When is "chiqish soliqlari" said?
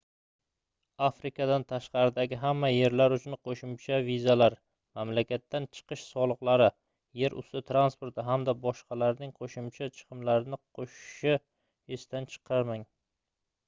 5.79-6.69